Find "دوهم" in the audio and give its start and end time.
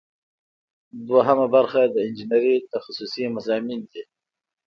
1.09-1.39